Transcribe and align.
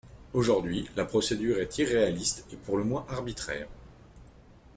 Aujourd’hui, 0.33 0.89
la 0.95 1.05
procédure 1.05 1.59
est 1.59 1.77
irréaliste 1.77 2.47
et 2.51 2.55
pour 2.55 2.75
le 2.75 2.83
moins 2.83 3.05
arbitraire. 3.07 3.67